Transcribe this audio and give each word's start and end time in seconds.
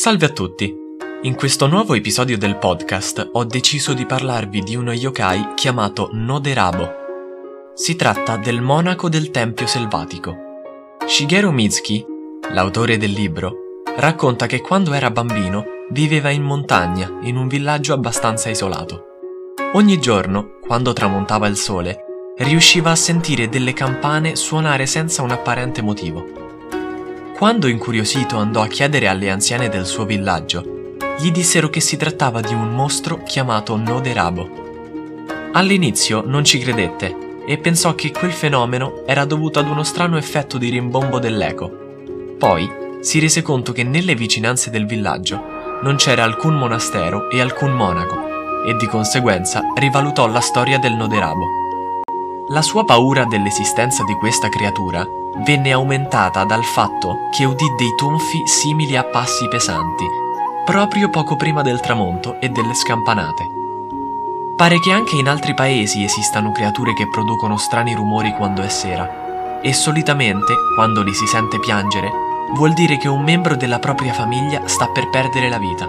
Salve 0.00 0.24
a 0.24 0.30
tutti! 0.30 0.74
In 1.24 1.34
questo 1.34 1.66
nuovo 1.66 1.92
episodio 1.92 2.38
del 2.38 2.56
podcast 2.56 3.32
ho 3.32 3.44
deciso 3.44 3.92
di 3.92 4.06
parlarvi 4.06 4.62
di 4.62 4.74
uno 4.74 4.92
yokai 4.92 5.52
chiamato 5.54 6.08
Noderabo. 6.10 6.90
Si 7.74 7.96
tratta 7.96 8.38
del 8.38 8.62
monaco 8.62 9.10
del 9.10 9.30
tempio 9.30 9.66
selvatico. 9.66 10.34
Shigeru 11.06 11.50
Mitsuki, 11.50 12.02
l'autore 12.52 12.96
del 12.96 13.10
libro, 13.10 13.52
racconta 13.98 14.46
che 14.46 14.62
quando 14.62 14.94
era 14.94 15.10
bambino 15.10 15.64
viveva 15.90 16.30
in 16.30 16.44
montagna, 16.44 17.18
in 17.24 17.36
un 17.36 17.46
villaggio 17.46 17.92
abbastanza 17.92 18.48
isolato. 18.48 19.04
Ogni 19.74 20.00
giorno, 20.00 20.52
quando 20.62 20.94
tramontava 20.94 21.46
il 21.46 21.56
sole, 21.56 22.32
riusciva 22.38 22.90
a 22.90 22.96
sentire 22.96 23.50
delle 23.50 23.74
campane 23.74 24.34
suonare 24.34 24.86
senza 24.86 25.20
un 25.20 25.32
apparente 25.32 25.82
motivo. 25.82 26.39
Quando 27.40 27.68
incuriosito 27.68 28.36
andò 28.36 28.60
a 28.60 28.66
chiedere 28.66 29.08
alle 29.08 29.30
anziane 29.30 29.70
del 29.70 29.86
suo 29.86 30.04
villaggio, 30.04 30.96
gli 31.18 31.30
dissero 31.30 31.70
che 31.70 31.80
si 31.80 31.96
trattava 31.96 32.42
di 32.42 32.52
un 32.52 32.68
mostro 32.74 33.22
chiamato 33.22 33.76
Noderabo. 33.76 34.50
All'inizio 35.52 36.22
non 36.26 36.44
ci 36.44 36.58
credette 36.58 37.38
e 37.46 37.56
pensò 37.56 37.94
che 37.94 38.10
quel 38.10 38.32
fenomeno 38.32 39.06
era 39.06 39.24
dovuto 39.24 39.58
ad 39.58 39.70
uno 39.70 39.84
strano 39.84 40.18
effetto 40.18 40.58
di 40.58 40.68
rimbombo 40.68 41.18
dell'eco. 41.18 42.34
Poi 42.36 42.70
si 43.00 43.18
rese 43.18 43.40
conto 43.40 43.72
che 43.72 43.84
nelle 43.84 44.14
vicinanze 44.14 44.68
del 44.68 44.84
villaggio 44.84 45.42
non 45.80 45.96
c'era 45.96 46.24
alcun 46.24 46.58
monastero 46.58 47.30
e 47.30 47.40
alcun 47.40 47.72
monaco 47.72 48.66
e 48.66 48.76
di 48.76 48.84
conseguenza 48.86 49.62
rivalutò 49.76 50.26
la 50.26 50.40
storia 50.40 50.78
del 50.78 50.92
Noderabo. 50.92 51.69
La 52.52 52.62
sua 52.62 52.82
paura 52.82 53.26
dell'esistenza 53.26 54.02
di 54.02 54.16
questa 54.16 54.48
creatura 54.48 55.06
venne 55.44 55.70
aumentata 55.70 56.42
dal 56.42 56.64
fatto 56.64 57.28
che 57.30 57.44
udì 57.44 57.64
dei 57.76 57.94
tonfi 57.94 58.44
simili 58.44 58.96
a 58.96 59.04
passi 59.04 59.46
pesanti, 59.46 60.04
proprio 60.64 61.10
poco 61.10 61.36
prima 61.36 61.62
del 61.62 61.78
tramonto 61.78 62.40
e 62.40 62.48
delle 62.48 62.74
scampanate. 62.74 63.48
Pare 64.56 64.80
che 64.80 64.90
anche 64.90 65.14
in 65.14 65.28
altri 65.28 65.54
paesi 65.54 66.02
esistano 66.02 66.50
creature 66.50 66.92
che 66.92 67.08
producono 67.08 67.56
strani 67.56 67.94
rumori 67.94 68.32
quando 68.32 68.62
è 68.62 68.68
sera, 68.68 69.60
e 69.62 69.72
solitamente, 69.72 70.52
quando 70.74 71.04
li 71.04 71.14
si 71.14 71.26
sente 71.26 71.60
piangere, 71.60 72.10
vuol 72.54 72.72
dire 72.72 72.96
che 72.96 73.06
un 73.06 73.22
membro 73.22 73.54
della 73.54 73.78
propria 73.78 74.12
famiglia 74.12 74.66
sta 74.66 74.88
per 74.88 75.08
perdere 75.08 75.48
la 75.48 75.58
vita. 75.58 75.88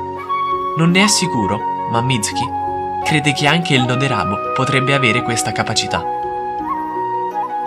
Non 0.78 0.92
ne 0.92 1.06
è 1.06 1.08
sicuro, 1.08 1.59
ma 1.89 2.02
Mitsuki 2.02 2.48
crede 3.04 3.34
che 3.34 3.48
anche 3.48 3.73
il 3.73 3.82
Noderabo 3.82 4.54
potrebbe 4.54 4.94
avere 4.94 5.23
questa 5.23 5.52
capacità. 5.52 6.20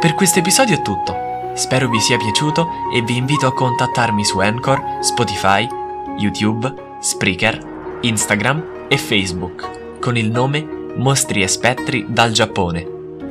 Per 0.04 0.14
questo 0.14 0.40
episodio 0.40 0.74
è 0.76 0.82
tutto. 0.82 1.16
Spero 1.54 1.88
vi 1.88 1.98
sia 1.98 2.18
piaciuto 2.18 2.68
e 2.94 3.00
vi 3.00 3.16
invito 3.16 3.46
a 3.46 3.54
contattarmi 3.54 4.22
su 4.22 4.38
Anchor, 4.38 4.98
Spotify, 5.00 5.66
YouTube, 6.18 6.98
Spreaker, 7.00 7.98
Instagram 8.02 8.86
e 8.88 8.98
Facebook 8.98 9.98
con 10.00 10.18
il 10.18 10.30
nome 10.30 10.92
Mostri 10.94 11.42
e 11.42 11.48
Spettri 11.48 12.04
dal 12.06 12.32
Giappone. 12.32 12.86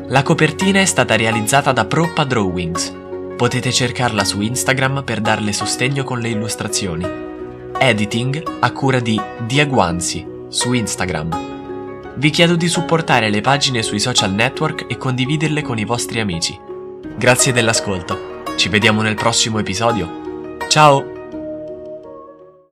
La 0.07 0.23
copertina 0.23 0.79
è 0.79 0.85
stata 0.85 1.15
realizzata 1.15 1.71
da 1.73 1.85
Proppa 1.85 2.23
Drawings. 2.23 2.91
Potete 3.37 3.71
cercarla 3.71 4.23
su 4.23 4.41
Instagram 4.41 5.03
per 5.03 5.21
darle 5.21 5.53
sostegno 5.53 6.03
con 6.03 6.17
le 6.21 6.29
illustrazioni. 6.29 7.05
Editing 7.77 8.57
a 8.61 8.71
cura 8.71 8.99
di 8.99 9.21
Diaguanzi 9.45 10.25
su 10.47 10.73
Instagram. 10.73 11.52
Vi 12.15 12.29
chiedo 12.29 12.55
di 12.55 12.67
supportare 12.67 13.29
le 13.29 13.41
pagine 13.41 13.81
sui 13.81 13.99
social 13.99 14.31
network 14.31 14.85
e 14.87 14.97
condividerle 14.97 15.61
con 15.63 15.79
i 15.79 15.85
vostri 15.85 16.19
amici. 16.19 16.57
Grazie 17.17 17.51
dell'ascolto. 17.51 18.43
Ci 18.55 18.69
vediamo 18.69 19.01
nel 19.01 19.15
prossimo 19.15 19.59
episodio. 19.59 20.57
Ciao! 20.67 21.12